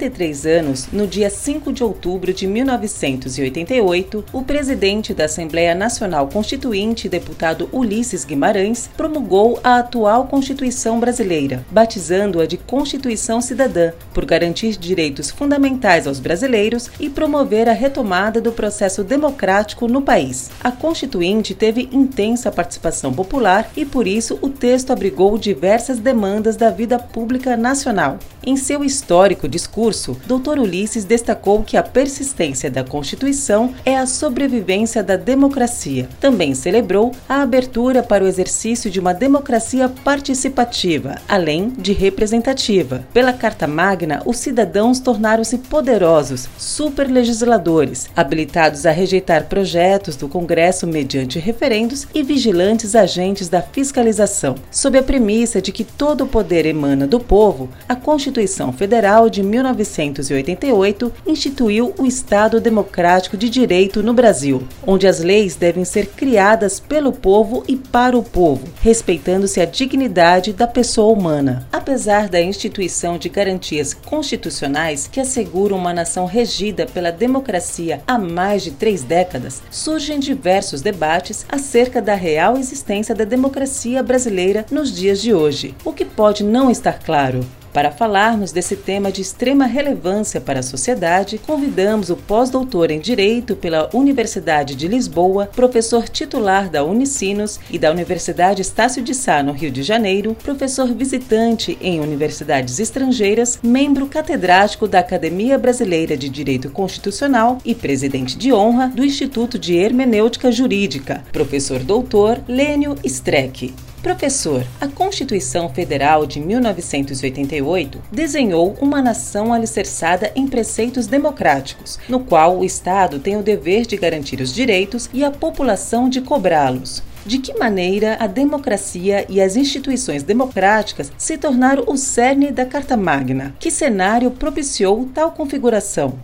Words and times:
Há 0.00 0.08
33 0.08 0.46
anos, 0.46 0.88
no 0.90 1.06
dia 1.06 1.28
5 1.28 1.74
de 1.74 1.84
outubro 1.84 2.32
de 2.32 2.46
1988, 2.46 4.24
o 4.32 4.42
presidente 4.42 5.12
da 5.12 5.26
Assembleia 5.26 5.74
Nacional 5.74 6.26
Constituinte, 6.26 7.06
deputado 7.06 7.68
Ulisses 7.70 8.24
Guimarães, 8.24 8.88
promulgou 8.96 9.60
a 9.62 9.80
atual 9.80 10.26
Constituição 10.26 10.98
brasileira, 10.98 11.66
batizando-a 11.70 12.46
de 12.46 12.56
Constituição 12.56 13.42
Cidadã, 13.42 13.92
por 14.14 14.24
garantir 14.24 14.78
direitos 14.78 15.30
fundamentais 15.30 16.06
aos 16.06 16.18
brasileiros 16.18 16.90
e 16.98 17.10
promover 17.10 17.68
a 17.68 17.74
retomada 17.74 18.40
do 18.40 18.52
processo 18.52 19.04
democrático 19.04 19.86
no 19.86 20.00
país. 20.00 20.50
A 20.64 20.72
Constituinte 20.72 21.54
teve 21.54 21.90
intensa 21.92 22.50
participação 22.50 23.12
popular 23.12 23.70
e, 23.76 23.84
por 23.84 24.06
isso, 24.06 24.38
o 24.40 24.48
texto 24.48 24.92
abrigou 24.92 25.36
diversas 25.36 25.98
demandas 25.98 26.56
da 26.56 26.70
vida 26.70 26.98
pública 26.98 27.54
nacional. 27.54 28.18
Em 28.42 28.56
seu 28.56 28.82
histórico 28.82 29.46
discurso, 29.46 29.89
Dr. 30.26 30.58
Ulisses 30.58 31.04
destacou 31.04 31.62
que 31.62 31.76
a 31.76 31.82
persistência 31.82 32.70
da 32.70 32.84
Constituição 32.84 33.74
é 33.84 33.96
a 33.96 34.06
sobrevivência 34.06 35.02
da 35.02 35.16
democracia. 35.16 36.08
Também 36.20 36.54
celebrou 36.54 37.12
a 37.28 37.42
abertura 37.42 38.02
para 38.02 38.24
o 38.24 38.26
exercício 38.26 38.90
de 38.90 39.00
uma 39.00 39.12
democracia 39.12 39.88
participativa, 39.88 41.16
além 41.28 41.70
de 41.70 41.92
representativa. 41.92 43.04
Pela 43.12 43.32
Carta 43.32 43.66
Magna, 43.66 44.22
os 44.24 44.36
cidadãos 44.36 45.00
tornaram-se 45.00 45.58
poderosos, 45.58 46.48
superlegisladores, 46.56 48.08
habilitados 48.16 48.86
a 48.86 48.90
rejeitar 48.90 49.46
projetos 49.46 50.16
do 50.16 50.28
Congresso 50.28 50.86
mediante 50.86 51.38
referendos 51.38 52.06
e 52.14 52.22
vigilantes 52.22 52.94
agentes 52.94 53.48
da 53.48 53.62
fiscalização. 53.62 54.54
Sob 54.70 54.98
a 54.98 55.02
premissa 55.02 55.60
de 55.60 55.72
que 55.72 55.84
todo 55.84 56.24
o 56.24 56.26
poder 56.26 56.66
emana 56.66 57.06
do 57.06 57.18
povo, 57.18 57.68
a 57.88 57.96
Constituição 57.96 58.72
Federal 58.72 59.28
de 59.28 59.42
1988 59.80 61.12
instituiu 61.26 61.94
o 61.98 62.06
Estado 62.06 62.60
Democrático 62.60 63.36
de 63.36 63.48
Direito 63.48 64.02
no 64.02 64.12
Brasil, 64.12 64.62
onde 64.86 65.06
as 65.06 65.20
leis 65.20 65.56
devem 65.56 65.84
ser 65.84 66.06
criadas 66.06 66.78
pelo 66.78 67.12
povo 67.12 67.64
e 67.66 67.76
para 67.76 68.16
o 68.16 68.22
povo, 68.22 68.68
respeitando-se 68.82 69.60
a 69.60 69.64
dignidade 69.64 70.52
da 70.52 70.66
pessoa 70.66 71.12
humana. 71.12 71.66
Apesar 71.72 72.28
da 72.28 72.40
instituição 72.40 73.18
de 73.18 73.28
garantias 73.28 73.94
constitucionais 73.94 75.06
que 75.06 75.20
asseguram 75.20 75.76
uma 75.76 75.92
nação 75.92 76.26
regida 76.26 76.86
pela 76.86 77.10
democracia 77.10 78.02
há 78.06 78.18
mais 78.18 78.62
de 78.62 78.72
três 78.72 79.02
décadas, 79.02 79.62
surgem 79.70 80.18
diversos 80.18 80.82
debates 80.82 81.46
acerca 81.48 82.02
da 82.02 82.14
real 82.14 82.56
existência 82.56 83.14
da 83.14 83.24
democracia 83.24 84.02
brasileira 84.02 84.66
nos 84.70 84.94
dias 84.94 85.20
de 85.20 85.32
hoje. 85.32 85.74
O 85.84 85.92
que 85.92 86.04
pode 86.04 86.44
não 86.44 86.70
estar 86.70 86.98
claro? 86.98 87.40
Para 87.72 87.92
falarmos 87.92 88.50
desse 88.50 88.74
tema 88.74 89.12
de 89.12 89.22
extrema 89.22 89.64
relevância 89.64 90.40
para 90.40 90.58
a 90.58 90.62
sociedade, 90.62 91.38
convidamos 91.38 92.10
o 92.10 92.16
pós-doutor 92.16 92.90
em 92.90 92.98
Direito 92.98 93.54
pela 93.54 93.88
Universidade 93.94 94.74
de 94.74 94.88
Lisboa, 94.88 95.46
professor 95.46 96.08
titular 96.08 96.68
da 96.68 96.82
Unicinos 96.82 97.60
e 97.70 97.78
da 97.78 97.92
Universidade 97.92 98.60
Estácio 98.60 99.02
de 99.02 99.14
Sá, 99.14 99.40
no 99.40 99.52
Rio 99.52 99.70
de 99.70 99.84
Janeiro, 99.84 100.36
professor 100.42 100.92
visitante 100.92 101.78
em 101.80 102.00
universidades 102.00 102.80
estrangeiras, 102.80 103.60
membro 103.62 104.06
catedrático 104.06 104.88
da 104.88 104.98
Academia 104.98 105.56
Brasileira 105.56 106.16
de 106.16 106.28
Direito 106.28 106.70
Constitucional 106.70 107.58
e 107.64 107.72
presidente 107.72 108.36
de 108.36 108.52
honra 108.52 108.88
do 108.88 109.04
Instituto 109.04 109.56
de 109.56 109.76
Hermenêutica 109.76 110.50
Jurídica, 110.50 111.22
professor 111.32 111.78
doutor 111.84 112.40
Lênio 112.48 112.96
Streck. 113.04 113.72
Professor, 114.02 114.66
a 114.80 114.88
Constituição 114.88 115.68
Federal 115.68 116.24
de 116.24 116.40
1988 116.40 118.00
desenhou 118.10 118.72
uma 118.80 119.02
nação 119.02 119.52
alicerçada 119.52 120.32
em 120.34 120.46
preceitos 120.46 121.06
democráticos, 121.06 121.98
no 122.08 122.20
qual 122.20 122.58
o 122.58 122.64
Estado 122.64 123.18
tem 123.18 123.36
o 123.36 123.42
dever 123.42 123.84
de 123.84 123.98
garantir 123.98 124.40
os 124.40 124.54
direitos 124.54 125.10
e 125.12 125.22
a 125.22 125.30
população 125.30 126.08
de 126.08 126.22
cobrá-los. 126.22 127.02
De 127.26 127.38
que 127.38 127.52
maneira 127.58 128.16
a 128.18 128.26
democracia 128.26 129.26
e 129.28 129.38
as 129.38 129.54
instituições 129.54 130.22
democráticas 130.22 131.12
se 131.18 131.36
tornaram 131.36 131.84
o 131.86 131.94
cerne 131.98 132.50
da 132.50 132.64
Carta 132.64 132.96
Magna? 132.96 133.54
Que 133.60 133.70
cenário 133.70 134.30
propiciou 134.30 135.10
tal 135.12 135.32
configuração? 135.32 136.18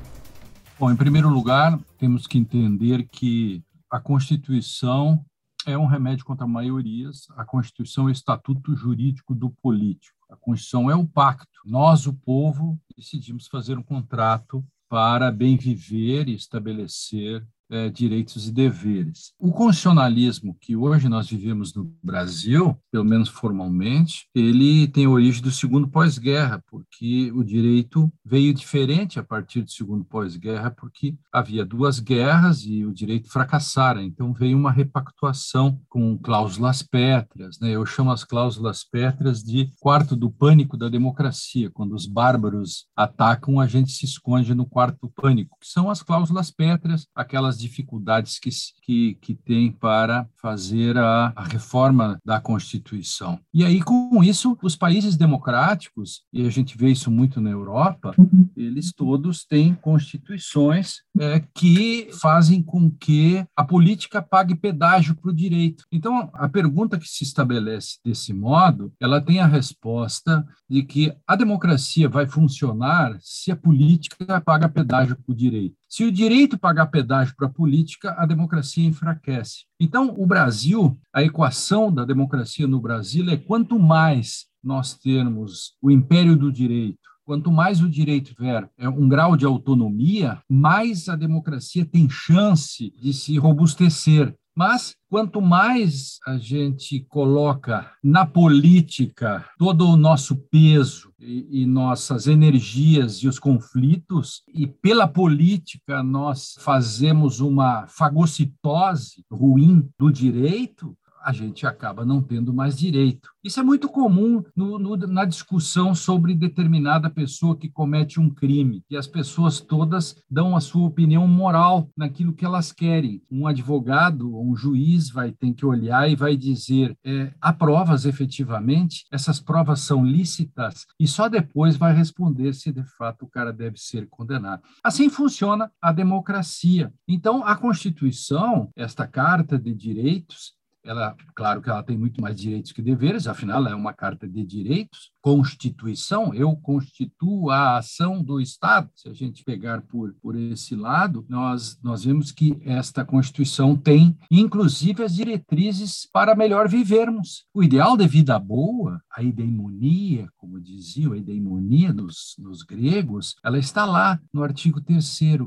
Bom, 0.81 0.91
em 0.91 0.97
primeiro 0.97 1.29
lugar, 1.29 1.79
temos 1.99 2.27
que 2.27 2.39
entender 2.39 3.07
que 3.13 3.63
a 3.91 4.01
Constituição 4.01 5.23
é 5.67 5.77
um 5.77 5.87
remédio 5.87 6.25
contra 6.25 6.47
maiorias. 6.47 7.27
A 7.37 7.45
Constituição 7.45 8.05
é 8.05 8.11
o 8.11 8.13
estatuto 8.13 8.75
jurídico 8.75 9.35
do 9.35 9.51
político. 9.51 10.17
A 10.31 10.37
Constituição 10.37 10.91
é 10.91 10.95
o 10.95 11.07
pacto. 11.07 11.61
Nós, 11.65 12.07
o 12.07 12.15
povo, 12.15 12.81
decidimos 12.97 13.49
fazer 13.49 13.77
um 13.77 13.83
contrato 13.83 14.65
para 14.89 15.31
bem 15.33 15.57
viver 15.57 16.29
e 16.29 16.35
estabelecer 16.35 17.45
é, 17.71 17.89
direitos 17.89 18.49
e 18.49 18.53
deveres. 18.53 19.33
O 19.39 19.53
constitucionalismo 19.53 20.57
que 20.61 20.77
hoje 20.77 21.09
nós 21.09 21.29
vivemos 21.29 21.75
no 21.75 21.93
Brasil, 22.03 22.77
pelo 22.91 23.05
menos 23.05 23.29
formalmente, 23.29 24.27
ele 24.35 24.87
tem 24.89 25.07
origem 25.07 25.43
do 25.43 25.51
segundo 25.51 25.89
pós-guerra, 25.89 26.63
porque 26.69 27.33
o 27.33 27.43
direito 27.43 28.13
veio 28.25 28.55
diferente 28.55 29.19
a 29.19 29.23
partir 29.23 29.63
do 29.63 29.71
segundo 29.71 30.05
pós-guerra, 30.05 30.71
porque 30.71 31.17
havia 31.33 31.65
duas 31.65 31.99
guerras 31.99 32.65
e 32.65 32.85
o 32.85 32.93
direito 32.93 33.31
fracassara. 33.31 34.03
Então 34.03 34.33
veio 34.33 34.57
uma 34.57 34.71
repactuação 34.71 35.81
com 35.89 36.19
cláusulas 36.19 36.83
pétreas. 36.83 37.59
Né? 37.61 37.71
Eu 37.71 37.85
chamo 37.85 38.11
as 38.11 38.25
cláusulas 38.25 38.85
pétreas 38.85 39.43
de 39.43 39.71
quarto 39.81 40.17
do 40.17 40.31
pânico 40.31 40.77
da 40.77 40.89
democracia. 40.89 41.71
Quando 41.71 41.95
os 41.95 42.07
bárbaros 42.07 42.87
atacam, 42.97 43.61
a 43.61 43.67
gente 43.67 43.93
se 43.93 44.05
esconde 44.05 44.55
no 44.55 44.67
quarto 44.67 45.11
pânico, 45.15 45.57
que 45.61 45.69
são 45.69 45.91
as 45.91 46.03
cláusulas 46.03 46.51
pétreas, 46.51 47.07
aquelas 47.15 47.56
as 47.57 47.59
dificuldades 47.59 48.39
que, 48.39 48.51
que, 48.83 49.15
que 49.21 49.35
tem 49.35 49.73
para 49.73 50.29
fazer 50.37 50.97
a, 50.99 51.33
a 51.35 51.45
reforma 51.45 52.21
da 52.25 52.41
Constituição. 52.41 53.41
E 53.53 53.65
aí, 53.65 53.81
com 53.81 54.23
isso, 54.23 54.59
os 54.63 54.77
países 54.77 55.17
democráticos, 55.17 56.23
e 56.33 56.47
a 56.47 56.51
gente 56.51 56.77
vê 56.77 56.91
isso 56.91 57.11
muito 57.11 57.41
na 57.41 57.51
Europa, 57.51 58.15
uhum. 58.19 58.49
eles 58.57 58.93
todos 58.93 59.45
têm 59.45 59.75
constituições 59.75 60.97
é, 61.19 61.43
que 61.55 62.11
fazem 62.21 62.63
com 62.63 62.91
que 62.91 63.45
a 63.57 63.65
política 63.65 64.21
pague 64.21 64.55
pedágio 64.55 65.17
para 65.17 65.31
o 65.31 65.35
direito. 65.35 65.85
Então, 65.91 66.31
a 66.35 66.49
pergunta 66.49 66.99
que 66.99 67.09
se 67.09 67.25
estabelece 67.25 67.99
desse 68.05 68.33
modo, 68.33 68.93
ela 69.01 69.21
tem 69.21 69.41
a 69.41 69.47
resposta 69.47 70.47
de 70.69 70.83
que 70.83 71.13
a 71.27 71.37
democracia 71.37 72.09
vai 72.09 72.27
funcionar 72.27 73.17
se 73.21 73.51
a 73.51 73.57
política 73.57 74.41
paga 74.41 74.69
pedágio 74.69 75.17
para 75.17 75.33
o 75.33 75.37
direito. 75.37 75.77
Se 75.89 76.05
o 76.05 76.13
direito 76.13 76.59
pagar 76.59 76.87
pedágio 76.87 77.35
para 77.37 77.47
a 77.47 77.51
política, 77.51 78.15
a 78.19 78.27
democracia 78.27 78.85
enfraquece. 78.85 79.65
Então, 79.81 80.15
o 80.17 80.27
Brasil, 80.27 80.99
a 81.13 81.23
equação 81.23 81.93
da 81.93 82.05
democracia 82.05 82.67
no 82.67 82.81
Brasil 82.81 83.29
é 83.31 83.37
quanto 83.37 83.79
mais 83.79 84.47
nós 84.63 84.95
termos 84.95 85.75
o 85.81 85.91
império 85.91 86.37
do 86.37 86.51
direito, 86.51 86.99
quanto 87.25 87.53
mais 87.53 87.81
o 87.81 87.89
direito 87.89 88.35
tiver 88.35 88.69
é, 88.77 88.89
um 88.89 89.09
grau 89.09 89.37
de 89.37 89.45
autonomia, 89.45 90.41
mais 90.49 91.09
a 91.09 91.17
democracia 91.17 91.85
tem 91.85 92.09
chance 92.11 92.93
de 93.01 93.13
se 93.13 93.39
robustecer. 93.39 94.35
Mas 94.57 94.97
quanto 95.11 95.43
mais 95.43 96.19
a 96.27 96.39
gente 96.39 97.01
coloca 97.11 97.93
na 98.03 98.25
política 98.25 99.45
todo 99.59 99.87
o 99.87 99.99
nosso 99.99 100.35
peso 100.51 101.13
e, 101.21 101.63
e, 101.63 101.67
nossas 101.67 102.27
energias 102.27 103.17
e 103.17 103.29
os 103.29 103.39
conflitos, 103.39 104.43
e 104.49 104.67
pela 104.67 105.07
política 105.07 106.03
nós 106.03 106.55
fazemos 106.59 107.41
uma 107.41 107.87
fagocitose 107.87 109.27
ruim 109.31 109.87
do 109.99 110.11
direito, 110.11 110.97
a 111.27 111.33
gente 111.33 111.67
acaba 111.67 112.05
não 112.05 112.23
tendo 112.23 112.55
mais 112.55 112.79
direito. 112.79 113.31
Isso 113.43 113.59
é 113.59 113.63
muito 113.63 113.89
comum 113.89 114.45
no, 114.55 114.79
no, 114.79 114.97
na 114.97 115.25
discussão 115.25 115.93
sobre 115.93 116.37
determinada 116.37 117.11
pessoa 117.11 117.57
que 117.57 117.69
comete 117.69 118.21
um 118.21 118.31
crime, 118.31 118.85
e 118.89 118.97
as 118.97 119.09
pessoas 119.09 119.61
todas 119.61 120.23
dão 120.31 120.57
a 120.57 120.61
sua 120.61 120.87
opinião 120.87 121.27
moral 121.27 121.91
naquilo 121.97 122.33
que 122.33 122.45
elas 122.45 122.71
querem. 122.71 123.21
Um 123.29 123.49
advogado 123.49 124.33
ou 124.33 124.49
um 124.49 124.55
juiz 124.55 125.11
vai 125.11 125.33
ter 125.33 125.53
que 125.53 125.67
olhar 125.67 126.09
e 126.09 126.15
vai 126.15 126.37
dizer: 126.37 126.97
é, 127.05 127.33
há 127.41 127.53
provas 127.53 128.05
efetivamente, 128.05 129.05
essas 129.11 129.41
provas 129.41 129.81
são 129.81 130.05
lícitas, 130.05 130.87
e 130.99 131.09
só 131.09 131.29
depois 131.29 131.77
vai 131.77 131.93
responder 131.93 132.55
se 132.55 132.73
de 132.73 132.85
fato 132.97 133.25
o 133.25 133.29
cara 133.29 133.53
deve 133.53 133.79
ser 133.79 134.07
condenado. 134.09 134.63
Assim 134.85 135.11
funciona 135.11 135.73
a 135.83 135.91
democracia. 135.91 136.93
Então, 137.09 137.45
a 137.45 137.57
Constituição, 137.57 138.71
esta 138.77 139.09
Carta 139.09 139.59
de 139.59 139.75
Direitos, 139.75 140.56
ela, 140.87 141.17
claro 141.35 141.61
que 141.61 141.69
ela 141.69 141.83
tem 141.83 141.99
muito 141.99 142.21
mais 142.21 142.41
direitos 142.41 142.73
que 142.73 142.81
deveres, 142.81 143.27
afinal, 143.27 143.59
ela 143.59 143.71
é 143.71 143.75
uma 143.75 143.93
carta 143.93 144.29
de 144.29 144.45
direitos. 144.45 145.11
Constituição, 145.21 146.33
eu 146.33 146.55
constituo 146.57 147.51
a 147.51 147.79
ação 147.79 148.23
do 148.23 148.41
Estado. 148.41 148.89
Se 148.95 149.09
a 149.09 149.13
gente 149.13 149.43
pegar 149.43 149.83
por, 149.83 150.15
por 150.23 150.37
esse 150.37 150.77
lado, 150.77 151.27
nós, 151.29 151.79
nós 151.83 152.05
vemos 152.05 152.31
que 152.31 152.57
esta 152.65 153.05
Constituição 153.05 153.77
tem, 153.77 154.17
inclusive, 154.31 155.03
as 155.03 155.15
diretrizes 155.15 156.09
para 156.13 156.37
melhor 156.37 156.69
vivermos. 156.69 157.45
O 157.53 157.63
ideal 157.63 157.97
de 157.97 158.07
vida 158.07 158.39
boa, 158.39 159.03
a 159.13 159.23
eudemonia, 159.23 160.29
como 160.37 160.61
diziam, 160.61 161.13
a 161.13 161.17
eudemonia 161.17 161.93
dos, 161.93 162.37
dos 162.39 162.63
gregos, 162.63 163.35
ela 163.45 163.59
está 163.59 163.85
lá 163.85 164.21
no 164.33 164.45
artigo 164.45 164.81
3 164.81 164.97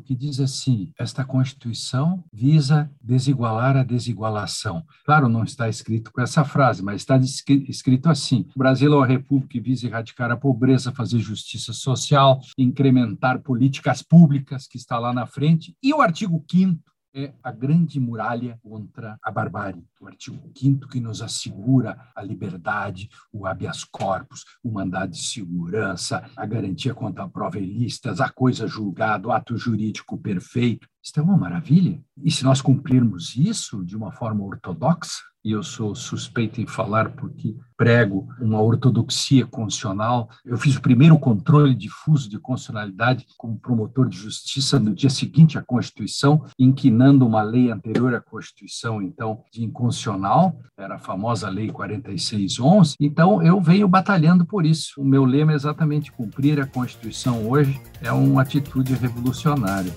que 0.03 0.15
diz 0.15 0.39
assim: 0.39 0.91
esta 0.99 1.23
Constituição 1.23 2.23
visa 2.33 2.91
desigualar 3.09 3.75
a 3.75 3.83
desigualação. 3.83 4.85
Claro, 5.03 5.27
não 5.27 5.43
está 5.43 5.67
escrito 5.67 6.11
com 6.11 6.21
essa 6.21 6.45
frase, 6.45 6.83
mas 6.83 7.01
está 7.01 7.17
escrito 7.17 8.07
assim: 8.07 8.47
o 8.55 8.59
Brasil 8.59 8.93
é 8.93 8.95
uma 8.95 9.07
república 9.07 9.49
que 9.49 9.59
visa 9.59 9.87
erradicar 9.87 10.29
a 10.31 10.37
pobreza, 10.37 10.91
fazer 10.91 11.17
justiça 11.19 11.73
social, 11.73 12.39
incrementar 12.57 13.41
políticas 13.41 14.03
públicas, 14.03 14.67
que 14.67 14.77
está 14.77 14.99
lá 14.99 15.11
na 15.11 15.25
frente. 15.25 15.75
E 15.81 15.91
o 15.91 16.01
artigo 16.01 16.45
5 16.49 16.79
é 17.11 17.33
a 17.41 17.51
grande 17.51 17.99
muralha 17.99 18.59
contra 18.61 19.17
a 19.23 19.31
barbárie, 19.31 19.83
o 19.99 20.05
artigo 20.05 20.37
5 20.55 20.87
que 20.87 20.99
nos 20.99 21.23
assegura 21.23 21.97
a 22.15 22.21
liberdade, 22.21 23.09
o 23.33 23.47
habeas 23.47 23.83
corpus, 23.83 24.45
o 24.63 24.71
mandado 24.71 25.11
de 25.11 25.17
segurança, 25.17 26.23
a 26.37 26.45
garantia 26.45 26.93
contra 26.93 27.27
prova 27.27 27.57
ilícitas, 27.57 28.21
a 28.21 28.29
coisa 28.29 28.67
julgada, 28.67 29.27
o 29.27 29.31
ato 29.31 29.57
jurídico 29.57 30.17
perfeito. 30.19 30.87
Isso 31.09 31.19
é 31.19 31.23
uma 31.23 31.35
maravilha. 31.35 31.99
E 32.23 32.29
se 32.29 32.43
nós 32.43 32.61
cumprirmos 32.61 33.35
isso 33.35 33.83
de 33.83 33.97
uma 33.97 34.11
forma 34.11 34.43
ortodoxa, 34.43 35.23
e 35.43 35.53
eu 35.53 35.63
sou 35.63 35.95
suspeito 35.95 36.61
em 36.61 36.67
falar 36.67 37.13
porque 37.13 37.55
prego 37.75 38.27
uma 38.39 38.61
ortodoxia 38.61 39.43
constitucional. 39.43 40.29
Eu 40.45 40.55
fiz 40.55 40.75
o 40.75 40.81
primeiro 40.81 41.17
controle 41.17 41.73
difuso 41.73 42.29
de 42.29 42.37
constitucionalidade 42.37 43.25
como 43.37 43.57
promotor 43.57 44.07
de 44.07 44.17
justiça 44.17 44.79
no 44.79 44.93
dia 44.93 45.09
seguinte 45.09 45.57
à 45.57 45.63
Constituição, 45.63 46.45
inquinando 46.59 47.25
uma 47.25 47.41
lei 47.41 47.71
anterior 47.71 48.13
à 48.13 48.21
Constituição, 48.21 49.01
então, 49.01 49.41
de 49.51 49.63
inconstitucional, 49.63 50.59
era 50.77 50.95
a 50.95 50.99
famosa 50.99 51.49
Lei 51.49 51.71
4611. 51.71 52.95
Então, 52.99 53.41
eu 53.41 53.59
venho 53.59 53.87
batalhando 53.87 54.45
por 54.45 54.63
isso. 54.63 55.01
O 55.01 55.05
meu 55.05 55.25
lema 55.25 55.53
é 55.53 55.55
exatamente 55.55 56.11
cumprir 56.11 56.59
a 56.59 56.67
Constituição 56.67 57.49
hoje, 57.49 57.81
é 57.99 58.11
uma 58.11 58.43
atitude 58.43 58.93
revolucionária 58.93 59.91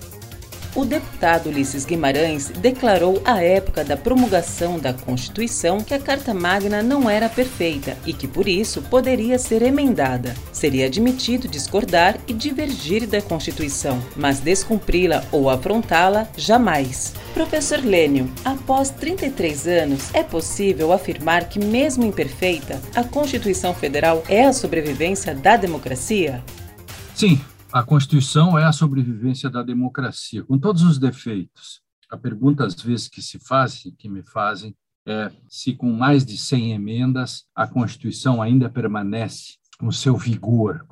o 0.75 0.85
deputado 0.85 1.49
Ulisses 1.49 1.85
Guimarães 1.85 2.49
declarou 2.49 3.21
à 3.25 3.41
época 3.41 3.83
da 3.83 3.95
promulgação 3.95 4.79
da 4.79 4.93
Constituição 4.93 5.79
que 5.79 5.93
a 5.93 5.99
Carta 5.99 6.33
Magna 6.33 6.81
não 6.81 7.09
era 7.09 7.29
perfeita 7.29 7.97
e 8.05 8.13
que, 8.13 8.27
por 8.27 8.47
isso, 8.47 8.81
poderia 8.83 9.37
ser 9.37 9.61
emendada. 9.61 10.33
Seria 10.51 10.87
admitido 10.87 11.47
discordar 11.47 12.17
e 12.27 12.33
divergir 12.33 13.07
da 13.07 13.21
Constituição, 13.21 14.01
mas 14.15 14.39
descumpri-la 14.39 15.23
ou 15.31 15.49
afrontá-la, 15.49 16.27
jamais. 16.37 17.13
Professor 17.33 17.79
Lênio, 17.83 18.31
após 18.43 18.89
33 18.89 19.67
anos, 19.67 20.13
é 20.13 20.23
possível 20.23 20.91
afirmar 20.91 21.49
que, 21.49 21.59
mesmo 21.59 22.05
imperfeita, 22.05 22.81
a 22.95 23.03
Constituição 23.03 23.73
Federal 23.73 24.23
é 24.27 24.45
a 24.45 24.53
sobrevivência 24.53 25.33
da 25.33 25.57
democracia? 25.57 26.43
Sim, 27.15 27.39
a 27.73 27.81
Constituição 27.81 28.57
é 28.57 28.65
a 28.65 28.71
sobrevivência 28.71 29.49
da 29.49 29.63
democracia, 29.63 30.43
com 30.43 30.59
todos 30.59 30.83
os 30.83 30.99
defeitos. 30.99 31.81
A 32.07 32.15
pergunta, 32.15 32.63
às 32.63 32.79
vezes, 32.79 33.07
que 33.07 33.19
se 33.19 33.39
fazem, 33.39 33.95
que 33.97 34.07
me 34.07 34.21
fazem, 34.21 34.75
é 35.07 35.31
se 35.49 35.73
com 35.73 35.91
mais 35.91 36.23
de 36.23 36.37
100 36.37 36.73
emendas 36.73 37.45
a 37.55 37.65
Constituição 37.65 38.43
ainda 38.43 38.69
permanece 38.69 39.55
com 39.79 39.91
seu 39.91 40.15
vigor. 40.15 40.85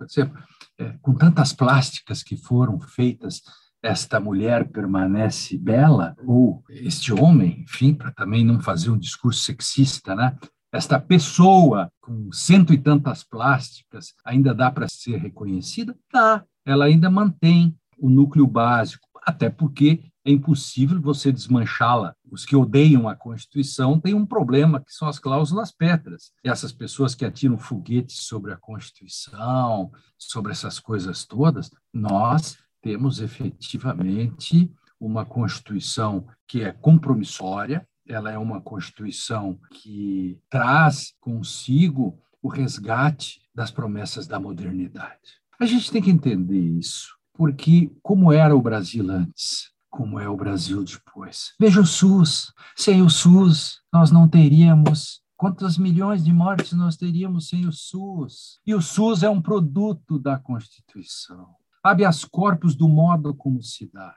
É, 0.80 0.90
com 1.04 1.14
tantas 1.14 1.54
plásticas 1.54 2.24
que 2.24 2.36
foram 2.36 2.80
feitas, 2.80 3.44
esta 3.84 4.20
mulher 4.20 4.68
permanece 4.70 5.60
bela, 5.60 6.16
ou 6.26 6.64
este 6.68 7.14
homem, 7.14 7.62
enfim, 7.62 7.94
para 7.94 8.12
também 8.12 8.44
não 8.44 8.60
fazer 8.60 8.90
um 8.90 8.98
discurso 8.98 9.44
sexista, 9.44 10.16
né? 10.16 10.36
Esta 10.74 11.00
pessoa 11.00 11.92
com 12.02 12.32
cento 12.32 12.74
e 12.74 12.78
tantas 12.78 13.24
plásticas 13.24 14.16
ainda 14.26 14.52
dá 14.52 14.72
para 14.72 14.88
ser 14.88 15.18
reconhecida? 15.18 15.96
Dá 16.12 16.44
ela 16.66 16.86
ainda 16.86 17.10
mantém 17.10 17.76
o 17.98 18.10
núcleo 18.10 18.48
básico, 18.48 19.08
até 19.24 19.50
porque 19.50 20.12
é 20.24 20.32
impossível 20.32 21.02
você 21.02 21.32
desmanchá-la. 21.32 22.16
Os 22.30 22.46
que 22.46 22.56
odeiam 22.56 23.10
a 23.10 23.16
Constituição 23.16 24.00
têm 24.00 24.14
um 24.14 24.26
problema, 24.26 24.80
que 24.80 24.94
são 24.94 25.08
as 25.08 25.20
cláusulas 25.20 25.72
pétreas. 25.72 26.32
Essas 26.44 26.72
pessoas 26.72 27.16
que 27.16 27.26
atiram 27.26 27.58
foguetes 27.58 28.18
sobre 28.18 28.54
a 28.54 28.58
Constituição, 28.58 29.92
sobre 30.18 30.52
essas 30.52 30.80
coisas 30.80 31.26
todas, 31.26 31.72
nós 31.94 32.58
temos 32.82 33.20
efetivamente 33.20 34.72
uma 35.00 35.26
Constituição 35.26 36.28
que 36.48 36.62
é 36.62 36.72
compromissória, 36.72 37.88
ela 38.08 38.32
é 38.32 38.38
uma 38.38 38.62
Constituição 38.62 39.60
que 39.72 40.40
traz 40.50 41.14
consigo 41.20 42.20
o 42.42 42.48
resgate 42.48 43.42
das 43.54 43.72
promessas 43.72 44.28
da 44.28 44.40
modernidade. 44.40 45.41
A 45.62 45.66
gente 45.68 45.92
tem 45.92 46.02
que 46.02 46.10
entender 46.10 46.60
isso, 46.60 47.16
porque 47.34 47.96
como 48.02 48.34
era 48.34 48.56
o 48.56 48.62
Brasil 48.64 49.08
antes, 49.12 49.70
como 49.92 50.20
é 50.20 50.28
o 50.28 50.36
Brasil 50.36 50.84
depois. 50.84 51.54
Veja 51.60 51.82
o 51.82 51.86
SUS. 51.86 52.52
Sem 52.76 53.04
o 53.04 53.10
SUS, 53.12 53.80
nós 53.94 54.10
não 54.10 54.28
teríamos 54.28 55.22
quantas 55.38 55.78
milhões 55.78 56.24
de 56.24 56.34
mortes 56.34 56.72
nós 56.72 56.98
teríamos 56.98 57.48
sem 57.48 57.68
o 57.68 57.72
SUS. 57.72 58.60
E 58.66 58.74
o 58.74 58.82
SUS 58.82 59.22
é 59.22 59.30
um 59.30 59.40
produto 59.40 60.18
da 60.18 60.40
Constituição. 60.40 61.50
Habeas 61.84 62.26
corpus 62.26 62.74
do 62.74 62.90
modo 62.90 63.32
como 63.36 63.62
se 63.62 63.88
dá. 63.94 64.16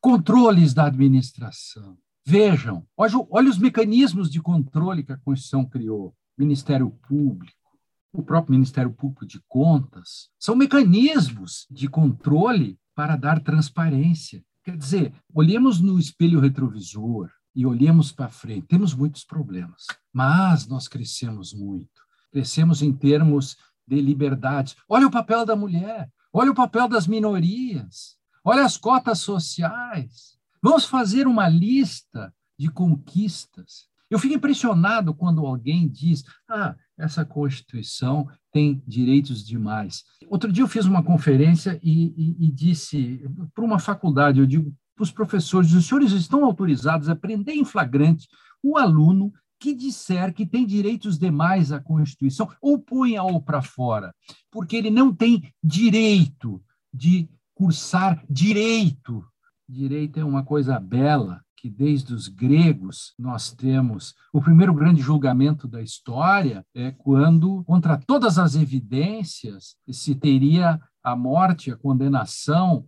Controles 0.00 0.72
da 0.72 0.86
administração. 0.86 1.98
Vejam, 2.24 2.86
olha, 2.96 3.14
olha 3.30 3.50
os 3.50 3.58
mecanismos 3.58 4.30
de 4.30 4.40
controle 4.40 5.02
que 5.02 5.10
a 5.10 5.18
Constituição 5.18 5.64
criou. 5.64 6.14
Ministério 6.38 6.88
Público, 7.08 7.63
o 8.14 8.22
próprio 8.22 8.54
Ministério 8.54 8.92
Público 8.92 9.26
de 9.26 9.40
Contas, 9.48 10.30
são 10.38 10.54
mecanismos 10.54 11.66
de 11.68 11.88
controle 11.88 12.78
para 12.94 13.16
dar 13.16 13.40
transparência. 13.40 14.42
Quer 14.62 14.76
dizer, 14.76 15.12
olhemos 15.34 15.80
no 15.80 15.98
espelho 15.98 16.38
retrovisor 16.38 17.28
e 17.54 17.66
olhemos 17.66 18.12
para 18.12 18.30
frente. 18.30 18.68
Temos 18.68 18.94
muitos 18.94 19.24
problemas, 19.24 19.86
mas 20.12 20.68
nós 20.68 20.86
crescemos 20.86 21.52
muito. 21.52 22.02
Crescemos 22.30 22.82
em 22.82 22.92
termos 22.92 23.56
de 23.86 24.00
liberdades. 24.00 24.76
Olha 24.88 25.08
o 25.08 25.10
papel 25.10 25.44
da 25.44 25.56
mulher, 25.56 26.08
olha 26.32 26.52
o 26.52 26.54
papel 26.54 26.88
das 26.88 27.08
minorias, 27.08 28.16
olha 28.44 28.64
as 28.64 28.76
cotas 28.76 29.18
sociais. 29.18 30.38
Vamos 30.62 30.84
fazer 30.84 31.26
uma 31.26 31.48
lista 31.48 32.32
de 32.56 32.68
conquistas. 32.68 33.88
Eu 34.08 34.20
fico 34.20 34.34
impressionado 34.34 35.12
quando 35.12 35.44
alguém 35.44 35.88
diz: 35.88 36.24
ah, 36.48 36.76
essa 36.98 37.24
Constituição 37.24 38.28
tem 38.52 38.82
direitos 38.86 39.44
demais. 39.44 40.04
Outro 40.28 40.52
dia 40.52 40.62
eu 40.62 40.68
fiz 40.68 40.86
uma 40.86 41.02
conferência 41.02 41.78
e, 41.82 42.14
e, 42.16 42.46
e 42.46 42.52
disse 42.52 43.24
para 43.54 43.64
uma 43.64 43.78
faculdade, 43.78 44.40
eu 44.40 44.46
digo 44.46 44.72
para 44.94 45.02
os 45.02 45.10
professores, 45.10 45.72
os 45.72 45.86
senhores 45.86 46.12
estão 46.12 46.44
autorizados 46.44 47.08
a 47.08 47.16
prender 47.16 47.56
em 47.56 47.64
flagrante 47.64 48.28
o 48.62 48.78
aluno 48.78 49.32
que 49.58 49.74
disser 49.74 50.32
que 50.32 50.46
tem 50.46 50.66
direitos 50.66 51.18
demais 51.18 51.72
à 51.72 51.80
Constituição 51.80 52.48
ou 52.60 52.78
ponha-o 52.78 53.40
para 53.40 53.62
fora, 53.62 54.14
porque 54.50 54.76
ele 54.76 54.90
não 54.90 55.12
tem 55.12 55.52
direito 55.62 56.62
de 56.92 57.28
cursar 57.54 58.24
direito. 58.28 59.24
Direito 59.68 60.20
é 60.20 60.24
uma 60.24 60.44
coisa 60.44 60.78
bela, 60.78 61.43
que 61.64 61.70
desde 61.70 62.12
os 62.12 62.28
gregos 62.28 63.14
nós 63.18 63.50
temos 63.50 64.14
o 64.30 64.42
primeiro 64.42 64.74
grande 64.74 65.00
julgamento 65.00 65.66
da 65.66 65.80
história 65.80 66.62
é 66.74 66.90
quando, 66.90 67.64
contra 67.64 67.96
todas 67.96 68.38
as 68.38 68.54
evidências, 68.54 69.74
se 69.90 70.14
teria 70.14 70.78
a 71.02 71.16
morte, 71.16 71.70
a 71.70 71.76
condenação 71.76 72.86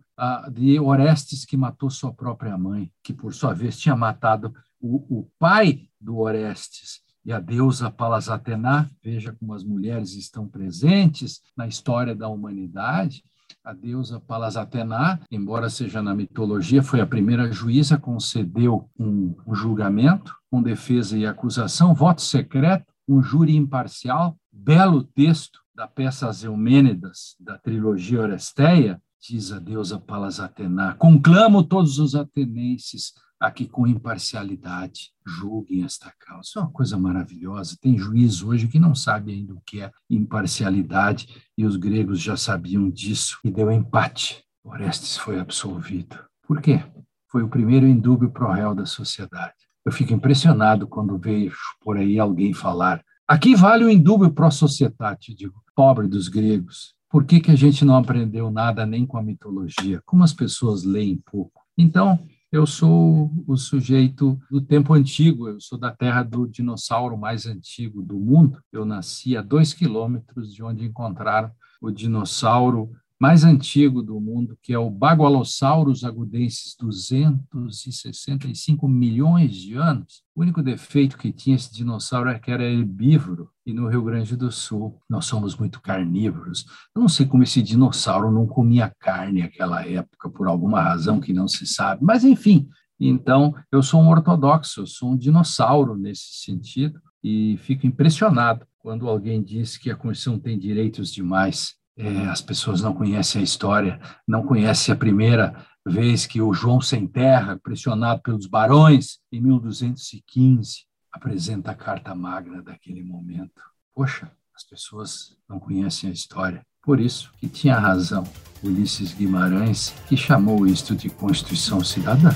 de 0.53 0.79
Orestes 0.79 1.47
que 1.47 1.57
matou 1.57 1.89
sua 1.89 2.13
própria 2.13 2.59
mãe, 2.59 2.93
que 3.03 3.15
por 3.15 3.33
sua 3.33 3.55
vez 3.55 3.79
tinha 3.79 3.97
matado 3.97 4.53
o, 4.79 5.21
o 5.21 5.27
pai 5.39 5.89
do 5.99 6.19
Orestes 6.19 7.01
e 7.25 7.33
a 7.33 7.41
deusa 7.41 7.91
Palas 7.91 8.29
Atena. 8.29 8.91
Veja 9.03 9.33
como 9.33 9.55
as 9.55 9.65
mulheres 9.65 10.13
estão 10.13 10.47
presentes 10.47 11.41
na 11.57 11.67
história 11.67 12.15
da 12.15 12.29
humanidade 12.29 13.25
a 13.67 13.73
deusa 13.73 14.21
Palas 14.21 14.57
Atena, 14.57 15.21
embora 15.29 15.69
seja 15.69 16.01
na 16.01 16.15
mitologia, 16.15 16.85
foi 16.85 17.01
a 17.01 17.07
primeira 17.07 17.51
juíza, 17.51 17.99
concedeu 17.99 18.89
um, 18.97 19.35
julgamento 19.53 20.33
com 20.49 20.63
defesa 20.63 21.19
e 21.19 21.27
acusação, 21.27 21.93
voto 21.93 22.23
secreto, 22.23 22.87
um 23.09 23.21
júri 23.21 23.57
imparcial, 23.57 24.37
belo 24.53 25.03
texto 25.03 25.59
da 25.75 25.89
peça 25.89 26.29
As 26.29 26.45
Eumênidas, 26.45 27.35
da 27.41 27.59
trilogia 27.59 28.21
Oresteia, 28.21 29.03
diz 29.29 29.51
a 29.51 29.59
deusa 29.59 29.99
Palas 29.99 30.39
Atena, 30.39 30.95
conclamo 30.95 31.65
todos 31.65 31.99
os 31.99 32.15
atenienses 32.15 33.13
a 33.41 33.51
que 33.51 33.67
com 33.67 33.87
imparcialidade 33.87 35.11
julguem 35.27 35.85
esta 35.85 36.13
causa. 36.19 36.43
Isso 36.43 36.59
é 36.59 36.63
uma 36.63 36.71
coisa 36.71 36.97
maravilhosa. 36.97 37.77
Tem 37.81 37.99
juiz 37.99 38.43
hoje 38.43 38.69
que 38.69 38.79
não 38.79 38.95
sabe 38.95 39.33
ainda 39.33 39.53
o 39.53 39.61
que 39.67 39.83
é 39.83 39.91
imparcialidade 40.09 41.29
e 41.59 41.67
os 41.67 41.77
gregos 41.77 42.21
já 42.21 42.37
sabiam 42.37 42.89
disso 42.89 43.39
e 43.45 43.51
deu 43.51 43.71
empate. 43.71 44.43
Orestes 44.65 45.17
foi 45.17 45.39
absolvido. 45.39 46.19
Por 46.47 46.63
quê? 46.63 46.83
Foi 47.29 47.43
o 47.43 47.49
primeiro 47.49 47.87
indúbio 47.87 48.31
pro 48.31 48.53
réu 48.53 48.75
da 48.75 48.87
sociedade. 48.87 49.55
Eu 49.85 49.93
fico 49.93 50.13
impressionado 50.13 50.87
quando 50.87 51.19
vejo 51.19 51.59
por 51.81 51.97
aí 51.97 52.19
alguém 52.19 52.55
falar 52.55 53.03
aqui 53.29 53.55
vale 53.55 53.85
o 53.85 53.91
indúbio 53.91 54.31
pro 54.31 54.51
societate, 54.51 55.35
digo, 55.35 55.63
pobre 55.75 56.07
dos 56.09 56.29
gregos. 56.29 56.96
Por 57.17 57.25
que, 57.25 57.41
que 57.41 57.51
a 57.51 57.57
gente 57.57 57.83
não 57.83 57.97
aprendeu 57.97 58.51
nada 58.51 58.85
nem 58.85 59.07
com 59.07 59.17
a 59.17 59.23
mitologia? 59.23 60.03
Como 60.05 60.23
as 60.23 60.35
pessoas 60.35 60.85
leem 60.85 61.17
pouco? 61.25 61.63
Então, 61.79 62.19
eu 62.53 62.67
sou 62.67 63.33
o 63.47 63.57
sujeito 63.57 64.39
do 64.51 64.61
tempo 64.61 64.93
antigo, 64.93 65.49
eu 65.49 65.59
sou 65.59 65.79
da 65.79 65.91
terra 65.91 66.23
do 66.23 66.47
dinossauro 66.47 67.17
mais 67.17 67.47
antigo 67.47 68.03
do 68.03 68.19
mundo. 68.19 68.61
Eu 68.71 68.85
nasci 68.85 69.35
a 69.35 69.41
dois 69.41 69.73
quilômetros 69.73 70.53
de 70.53 70.63
onde 70.63 70.85
encontraram 70.85 71.51
o 71.81 71.91
dinossauro 71.91 72.93
mais 73.19 73.45
antigo 73.45 74.03
do 74.03 74.21
mundo, 74.21 74.59
que 74.63 74.75
é 74.75 74.79
o 74.79 74.91
Bagualosaurus 74.91 76.05
agudensis, 76.05 76.77
265 76.79 78.87
milhões 78.87 79.57
de 79.57 79.75
anos. 79.75 80.23
O 80.35 80.43
único 80.43 80.63
defeito 80.63 81.17
que 81.17 81.33
tinha 81.33 81.57
esse 81.57 81.73
dinossauro 81.73 82.29
é 82.29 82.39
que 82.39 82.51
era 82.51 82.63
herbívoro, 82.63 83.49
e 83.65 83.73
no 83.73 83.89
Rio 83.89 84.03
Grande 84.03 84.37
do 84.37 84.53
Sul 84.53 85.01
nós 85.09 85.25
somos 85.25 85.57
muito 85.57 85.81
carnívoros. 85.81 86.67
Eu 86.95 87.01
não 87.01 87.09
sei 87.09 87.25
como 87.25 87.43
esse 87.43 87.63
dinossauro 87.63 88.31
não 88.31 88.47
comia 88.47 88.95
carne 89.01 89.41
naquela 89.41 89.87
época, 89.87 90.29
por 90.29 90.47
alguma 90.47 90.83
razão 90.83 91.19
que 91.19 91.33
não 91.33 91.49
se 91.49 91.67
sabe, 91.67 92.05
mas 92.05 92.23
enfim. 92.23 92.69
Então, 93.01 93.55
eu 93.73 93.83
sou 93.83 94.01
um 94.01 94.09
ortodoxo, 94.09 94.81
eu 94.81 94.87
sou 94.87 95.13
um 95.13 95.17
dinossauro 95.17 95.97
nesse 95.97 96.45
sentido, 96.45 97.01
e 97.23 97.59
fico 97.63 97.87
impressionado 97.87 98.67
quando 98.79 99.09
alguém 99.09 99.43
diz 99.43 99.77
que 99.77 99.91
a 99.91 99.97
Constituição 99.97 100.39
tem 100.39 100.59
direitos 100.59 101.13
demais 101.13 101.75
é, 101.97 102.27
as 102.27 102.43
pessoas 102.43 102.83
não 102.83 102.93
conhecem 102.93 103.41
a 103.41 103.45
história, 103.45 104.01
não 104.27 104.43
conhecem 104.43 104.93
a 104.93 104.97
primeira 104.97 105.67
vez 105.85 106.27
que 106.27 106.41
o 106.41 106.53
João 106.53 106.81
Sem 106.81 107.07
Terra, 107.07 107.59
pressionado 107.63 108.21
pelos 108.21 108.47
barões, 108.47 109.19
em 109.33 109.41
1215, 109.41 110.85
apresenta 111.11 111.71
a 111.71 111.75
Carta 111.75 112.15
Magna 112.15 112.63
daquele 112.63 113.03
momento. 113.03 113.63
Poxa, 113.95 114.31
as 114.55 114.65
pessoas 114.65 115.37
não 115.49 115.59
conhecem 115.59 116.11
a 116.11 116.13
história. 116.13 116.67
Por 116.83 117.01
isso 117.01 117.33
que 117.39 117.49
tinha 117.49 117.79
razão 117.79 118.25
Ulisses 118.63 119.13
Guimarães, 119.13 119.91
que 120.09 120.17
chamou 120.17 120.67
isto 120.67 120.95
de 120.95 121.09
Constituição 121.09 121.83
Cidadã. 121.83 122.31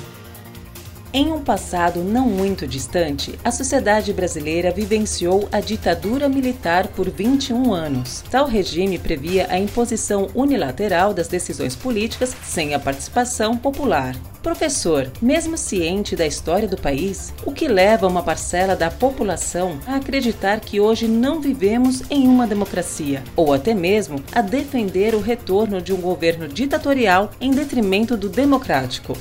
Em 1.13 1.33
um 1.33 1.41
passado 1.41 2.05
não 2.05 2.29
muito 2.29 2.69
distante, 2.69 3.37
a 3.43 3.51
sociedade 3.51 4.13
brasileira 4.13 4.71
vivenciou 4.71 5.49
a 5.51 5.59
ditadura 5.59 6.29
militar 6.29 6.87
por 6.87 7.11
21 7.11 7.75
anos. 7.75 8.23
Tal 8.31 8.47
regime 8.47 8.97
previa 8.97 9.49
a 9.51 9.59
imposição 9.59 10.29
unilateral 10.37 11.13
das 11.13 11.27
decisões 11.27 11.75
políticas 11.75 12.33
sem 12.45 12.75
a 12.75 12.79
participação 12.79 13.57
popular. 13.57 14.15
Professor, 14.41 15.11
mesmo 15.21 15.59
ciente 15.59 16.15
da 16.15 16.25
história 16.25 16.69
do 16.69 16.77
país, 16.77 17.35
o 17.45 17.51
que 17.51 17.67
leva 17.67 18.07
uma 18.07 18.23
parcela 18.23 18.77
da 18.77 18.89
população 18.89 19.81
a 19.89 19.97
acreditar 19.97 20.61
que 20.61 20.79
hoje 20.79 21.09
não 21.09 21.41
vivemos 21.41 22.05
em 22.09 22.29
uma 22.29 22.47
democracia, 22.47 23.21
ou 23.35 23.53
até 23.53 23.75
mesmo 23.75 24.23
a 24.31 24.41
defender 24.41 25.17
o 25.17 25.21
retorno 25.21 25.83
de 25.83 25.93
um 25.93 26.01
governo 26.01 26.47
ditatorial 26.47 27.33
em 27.41 27.51
detrimento 27.51 28.17
do 28.17 28.29
democrático? 28.29 29.17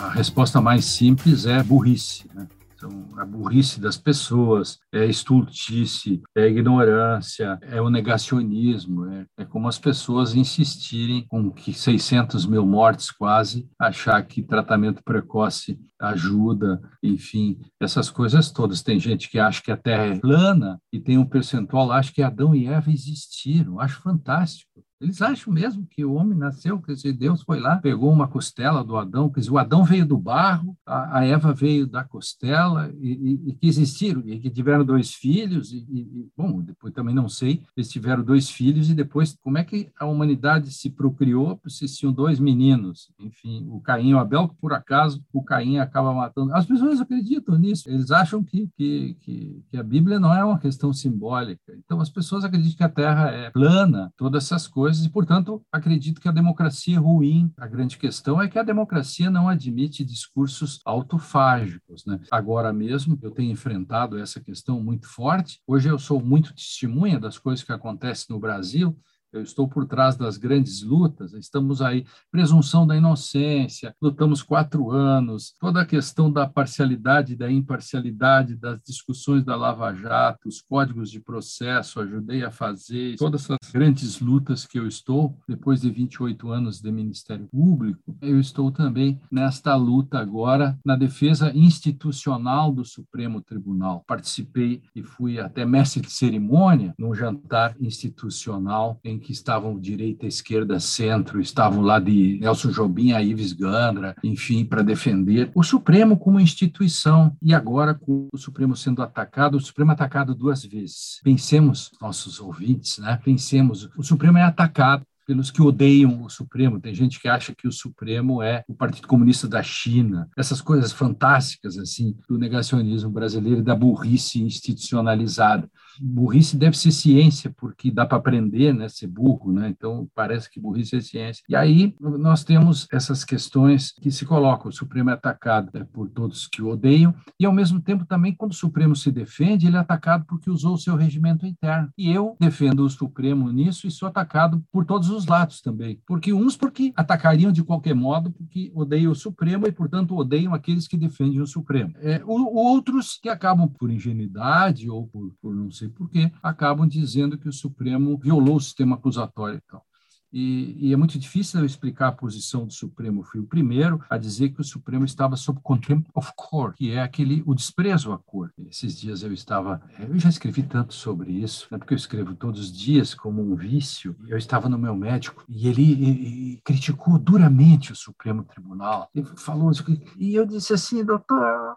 A 0.00 0.08
resposta 0.08 0.60
mais 0.60 0.86
simples 0.86 1.44
é 1.44 1.62
burrice. 1.62 2.26
Né? 2.34 2.48
Então, 2.74 3.06
a 3.18 3.26
burrice 3.26 3.78
das 3.78 3.98
pessoas, 3.98 4.78
é 4.90 5.04
estultice, 5.04 6.22
é 6.34 6.48
ignorância, 6.48 7.58
é 7.60 7.78
o 7.78 7.90
negacionismo, 7.90 9.04
é, 9.10 9.26
é, 9.36 9.44
como 9.44 9.68
as 9.68 9.78
pessoas 9.78 10.34
insistirem 10.34 11.26
com 11.28 11.50
que 11.50 11.74
600 11.74 12.46
mil 12.46 12.64
mortes 12.64 13.10
quase, 13.10 13.68
achar 13.78 14.22
que 14.22 14.42
tratamento 14.42 15.04
precoce 15.04 15.78
ajuda, 16.00 16.80
enfim, 17.02 17.60
essas 17.78 18.08
coisas 18.08 18.50
todas. 18.50 18.80
Tem 18.80 18.98
gente 18.98 19.28
que 19.28 19.38
acha 19.38 19.62
que 19.62 19.70
a 19.70 19.76
Terra 19.76 20.06
é 20.06 20.18
plana 20.18 20.80
e 20.90 20.98
tem 20.98 21.18
um 21.18 21.26
percentual, 21.26 21.92
acha 21.92 22.10
que 22.10 22.22
Adão 22.22 22.54
e 22.54 22.66
Eva 22.66 22.90
existiram, 22.90 23.78
acho 23.78 24.00
fantástico. 24.00 24.82
Eles 25.00 25.22
acham 25.22 25.52
mesmo 25.52 25.86
que 25.86 26.04
o 26.04 26.12
homem 26.12 26.36
nasceu, 26.36 26.78
quer 26.78 26.92
dizer, 26.92 27.14
Deus 27.14 27.42
foi 27.42 27.58
lá, 27.58 27.76
pegou 27.76 28.12
uma 28.12 28.28
costela 28.28 28.84
do 28.84 28.96
Adão, 28.96 29.30
quer 29.30 29.40
dizer, 29.40 29.52
o 29.52 29.56
Adão 29.56 29.82
veio 29.82 30.04
do 30.04 30.18
barro, 30.18 30.76
a, 30.84 31.20
a 31.20 31.24
Eva 31.24 31.54
veio 31.54 31.86
da 31.86 32.04
costela, 32.04 32.92
e, 33.00 33.12
e, 33.12 33.50
e, 33.50 33.54
que 33.54 33.66
existiram, 33.66 34.22
e 34.26 34.38
que 34.38 34.50
tiveram 34.50 34.84
dois 34.84 35.14
filhos, 35.14 35.72
e, 35.72 35.78
e, 35.78 36.28
bom, 36.36 36.60
depois 36.60 36.92
também 36.92 37.14
não 37.14 37.30
sei, 37.30 37.62
eles 37.74 37.88
tiveram 37.88 38.22
dois 38.22 38.50
filhos, 38.50 38.90
e 38.90 38.94
depois, 38.94 39.34
como 39.42 39.56
é 39.56 39.64
que 39.64 39.90
a 39.98 40.04
humanidade 40.04 40.70
se 40.70 40.90
procriou 40.90 41.58
se 41.66 41.86
tinham 41.86 42.12
dois 42.12 42.38
meninos? 42.38 43.10
Enfim, 43.18 43.66
o 43.70 43.80
Caim 43.80 44.10
e 44.10 44.14
o 44.14 44.18
Abel, 44.18 44.48
que 44.48 44.56
por 44.56 44.74
acaso 44.74 45.24
o 45.32 45.42
Caim 45.42 45.78
acaba 45.78 46.12
matando. 46.12 46.54
As 46.54 46.66
pessoas 46.66 47.00
acreditam 47.00 47.56
nisso, 47.56 47.88
eles 47.88 48.10
acham 48.10 48.44
que, 48.44 48.68
que, 48.76 49.16
que, 49.20 49.64
que 49.70 49.76
a 49.78 49.82
Bíblia 49.82 50.20
não 50.20 50.34
é 50.34 50.44
uma 50.44 50.58
questão 50.58 50.92
simbólica. 50.92 51.72
Então, 51.78 52.00
as 52.00 52.10
pessoas 52.10 52.44
acreditam 52.44 52.76
que 52.76 52.84
a 52.84 52.88
Terra 52.88 53.30
é 53.30 53.50
plana, 53.50 54.12
todas 54.16 54.44
essas 54.44 54.66
coisas 54.66 54.89
coisas, 54.90 55.04
e, 55.04 55.08
portanto, 55.08 55.62
acredito 55.70 56.20
que 56.20 56.28
a 56.28 56.32
democracia 56.32 56.96
é 56.96 56.98
ruim. 56.98 57.52
A 57.56 57.66
grande 57.66 57.96
questão 57.96 58.42
é 58.42 58.48
que 58.48 58.58
a 58.58 58.62
democracia 58.62 59.30
não 59.30 59.48
admite 59.48 60.04
discursos 60.04 60.80
autofágicos. 60.84 62.04
Né? 62.04 62.20
Agora 62.30 62.72
mesmo, 62.72 63.18
eu 63.22 63.30
tenho 63.30 63.52
enfrentado 63.52 64.18
essa 64.18 64.40
questão 64.40 64.82
muito 64.82 65.06
forte. 65.06 65.60
Hoje 65.66 65.88
eu 65.88 65.98
sou 65.98 66.20
muito 66.20 66.54
testemunha 66.54 67.20
das 67.20 67.38
coisas 67.38 67.64
que 67.64 67.72
acontecem 67.72 68.26
no 68.30 68.40
Brasil, 68.40 68.98
eu 69.32 69.42
estou 69.42 69.68
por 69.68 69.86
trás 69.86 70.16
das 70.16 70.36
grandes 70.36 70.82
lutas, 70.82 71.32
estamos 71.34 71.80
aí, 71.80 72.04
presunção 72.30 72.86
da 72.86 72.96
inocência, 72.96 73.94
lutamos 74.00 74.42
quatro 74.42 74.90
anos, 74.90 75.54
toda 75.60 75.82
a 75.82 75.86
questão 75.86 76.30
da 76.30 76.48
parcialidade, 76.48 77.36
da 77.36 77.50
imparcialidade, 77.50 78.56
das 78.56 78.80
discussões 78.82 79.44
da 79.44 79.54
Lava 79.54 79.94
Jato, 79.94 80.48
os 80.48 80.60
códigos 80.60 81.10
de 81.10 81.20
processo, 81.20 82.00
ajudei 82.00 82.42
a 82.44 82.50
fazer, 82.50 83.16
todas 83.16 83.44
essas 83.44 83.70
grandes 83.72 84.20
lutas 84.20 84.66
que 84.66 84.78
eu 84.78 84.86
estou, 84.86 85.36
depois 85.48 85.80
de 85.80 85.90
28 85.90 86.50
anos 86.50 86.80
de 86.80 86.90
Ministério 86.90 87.46
Público, 87.46 88.16
eu 88.20 88.40
estou 88.40 88.72
também 88.72 89.20
nesta 89.30 89.74
luta 89.76 90.18
agora 90.18 90.78
na 90.84 90.96
defesa 90.96 91.52
institucional 91.54 92.72
do 92.72 92.84
Supremo 92.84 93.40
Tribunal. 93.40 94.02
Participei 94.06 94.82
e 94.94 95.02
fui 95.02 95.38
até 95.38 95.64
mestre 95.64 96.00
de 96.00 96.10
cerimônia 96.10 96.94
num 96.98 97.14
jantar 97.14 97.76
institucional 97.80 98.98
em 99.04 99.19
que 99.20 99.32
estavam 99.32 99.78
direita, 99.78 100.26
esquerda, 100.26 100.80
centro, 100.80 101.40
estavam 101.40 101.82
lá 101.82 102.00
de 102.00 102.38
Nelson 102.40 102.70
Jobim 102.70 103.12
a 103.12 103.22
Ives 103.22 103.52
Gandra, 103.52 104.16
enfim, 104.24 104.64
para 104.64 104.82
defender 104.82 105.50
o 105.54 105.62
Supremo 105.62 106.18
como 106.18 106.40
instituição. 106.40 107.36
E 107.42 107.54
agora, 107.54 107.94
com 107.94 108.28
o 108.32 108.38
Supremo 108.38 108.76
sendo 108.76 109.02
atacado, 109.02 109.56
o 109.56 109.60
Supremo 109.60 109.90
é 109.90 109.94
atacado 109.94 110.34
duas 110.34 110.64
vezes. 110.64 111.20
Pensemos, 111.22 111.90
nossos 112.00 112.40
ouvintes, 112.40 112.98
né? 112.98 113.20
Pensemos, 113.24 113.88
o 113.96 114.02
Supremo 114.02 114.38
é 114.38 114.42
atacado 114.42 115.04
pelos 115.30 115.48
que 115.48 115.62
odeiam 115.62 116.24
o 116.24 116.28
Supremo. 116.28 116.80
Tem 116.80 116.92
gente 116.92 117.20
que 117.20 117.28
acha 117.28 117.54
que 117.54 117.68
o 117.68 117.72
Supremo 117.72 118.42
é 118.42 118.64
o 118.66 118.74
Partido 118.74 119.06
Comunista 119.06 119.46
da 119.46 119.62
China. 119.62 120.28
Essas 120.36 120.60
coisas 120.60 120.90
fantásticas 120.90 121.78
assim 121.78 122.16
do 122.28 122.36
negacionismo 122.36 123.10
brasileiro 123.10 123.60
e 123.60 123.62
da 123.62 123.76
burrice 123.76 124.42
institucionalizada. 124.42 125.70
Burrice 126.00 126.56
deve 126.56 126.76
ser 126.76 126.92
ciência, 126.92 127.52
porque 127.56 127.90
dá 127.90 128.06
para 128.06 128.18
aprender, 128.18 128.72
né, 128.74 128.88
ser 128.88 129.06
burro, 129.06 129.52
né? 129.52 129.68
Então 129.68 130.08
parece 130.14 130.50
que 130.50 130.60
burrice 130.60 130.96
é 130.96 131.00
ciência. 131.00 131.42
E 131.48 131.56
aí 131.56 131.94
nós 132.00 132.44
temos 132.44 132.86
essas 132.92 133.24
questões 133.24 133.92
que 133.92 134.10
se 134.10 134.24
colocam. 134.24 134.68
O 134.68 134.72
Supremo 134.72 135.10
é 135.10 135.14
atacado 135.14 135.70
né, 135.72 135.86
por 135.92 136.08
todos 136.08 136.46
que 136.46 136.62
o 136.62 136.68
odeiam 136.68 137.14
e 137.38 137.46
ao 137.46 137.52
mesmo 137.52 137.80
tempo 137.80 138.04
também 138.04 138.34
quando 138.34 138.52
o 138.52 138.56
Supremo 138.56 138.94
se 138.94 139.10
defende, 139.10 139.66
ele 139.66 139.76
é 139.76 139.80
atacado 139.80 140.24
porque 140.26 140.50
usou 140.50 140.74
o 140.74 140.78
seu 140.78 140.96
regimento 140.96 141.46
interno. 141.46 141.88
E 141.96 142.10
eu 142.10 142.36
defendo 142.38 142.84
o 142.84 142.90
Supremo 142.90 143.50
nisso 143.50 143.86
e 143.86 143.90
sou 143.90 144.08
atacado 144.08 144.62
por 144.72 144.84
todos 144.84 145.10
os 145.10 145.26
lados 145.26 145.60
também. 145.60 146.00
Porque 146.06 146.32
uns 146.32 146.56
porque 146.56 146.92
atacariam 146.96 147.52
de 147.52 147.62
qualquer 147.62 147.94
modo, 147.94 148.34
porque 148.50 148.72
odeiam 148.74 149.12
o 149.12 149.14
Supremo 149.14 149.66
e, 149.66 149.72
portanto, 149.72 150.16
odeiam 150.16 150.52
aqueles 150.52 150.88
que 150.88 150.96
defendem 150.96 151.40
o 151.40 151.46
Supremo. 151.46 151.94
É, 151.98 152.20
outros 152.26 153.16
que 153.16 153.28
acabam 153.28 153.68
por 153.68 153.90
ingenuidade 153.90 154.90
ou 154.90 155.06
por, 155.06 155.32
por 155.40 155.54
não 155.54 155.70
sei 155.70 155.88
porquê, 155.88 156.32
acabam 156.42 156.86
dizendo 156.86 157.38
que 157.38 157.48
o 157.48 157.52
Supremo 157.52 158.18
violou 158.18 158.56
o 158.56 158.60
sistema 158.60 158.96
acusatório 158.96 159.58
e 159.58 159.70
tal. 159.70 159.86
E, 160.32 160.88
e, 160.88 160.92
é 160.92 160.96
muito 160.96 161.18
difícil 161.18 161.60
eu 161.60 161.66
explicar 161.66 162.08
a 162.08 162.12
posição 162.12 162.66
do 162.66 162.72
Supremo. 162.72 163.22
Fui 163.22 163.40
o 163.40 163.46
primeiro 163.46 164.00
a 164.08 164.16
dizer 164.16 164.50
que 164.50 164.60
o 164.60 164.64
Supremo 164.64 165.04
estava 165.04 165.36
sob 165.36 165.60
contempt 165.62 166.08
of 166.14 166.32
court, 166.36 166.76
que 166.76 166.92
é 166.92 167.00
aquele 167.00 167.42
o 167.46 167.54
desprezo 167.54 168.12
à 168.12 168.18
cor. 168.18 168.52
Esses 168.68 168.98
dias 168.98 169.22
eu 169.22 169.32
estava, 169.32 169.82
eu 169.98 170.18
já 170.18 170.28
escrevi 170.28 170.62
tanto 170.62 170.94
sobre 170.94 171.32
isso, 171.32 171.66
né, 171.70 171.78
porque 171.78 171.94
eu 171.94 171.98
escrevo 171.98 172.34
todos 172.34 172.60
os 172.60 172.72
dias 172.72 173.14
como 173.14 173.42
um 173.42 173.56
vício. 173.56 174.14
Eu 174.28 174.38
estava 174.38 174.68
no 174.68 174.78
meu 174.78 174.94
médico 174.94 175.44
e 175.48 175.68
ele 175.68 175.82
e, 175.82 176.54
e 176.54 176.60
criticou 176.62 177.18
duramente 177.18 177.92
o 177.92 177.96
Supremo 177.96 178.44
Tribunal. 178.44 179.08
Ele 179.14 179.26
falou 179.36 179.70
e 180.18 180.34
eu 180.34 180.46
disse 180.46 180.72
assim, 180.72 181.04
doutor, 181.04 181.74